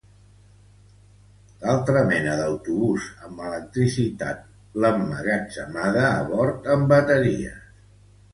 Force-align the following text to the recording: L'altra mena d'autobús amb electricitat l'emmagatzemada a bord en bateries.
L'altra 1.65 2.01
mena 2.11 2.37
d'autobús 2.39 3.05
amb 3.27 3.43
electricitat 3.51 4.41
l'emmagatzemada 4.85 6.03
a 6.09 6.25
bord 6.33 6.73
en 6.79 6.89
bateries. 6.95 7.63